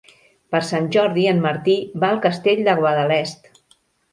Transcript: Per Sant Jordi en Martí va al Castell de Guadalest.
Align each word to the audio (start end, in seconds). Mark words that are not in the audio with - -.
Per 0.53 0.61
Sant 0.69 0.87
Jordi 0.95 1.25
en 1.33 1.43
Martí 1.43 1.75
va 2.05 2.09
al 2.15 2.25
Castell 2.27 2.65
de 2.69 2.77
Guadalest. 2.81 3.53